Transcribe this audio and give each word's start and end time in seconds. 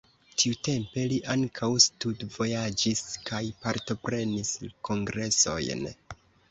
Tiutempe 0.43 1.03
li 1.11 1.19
ankaŭ 1.33 1.69
studvojaĝis 1.85 3.05
kaj 3.31 3.43
partoprenis 3.67 4.55
kongresojn. 4.91 5.91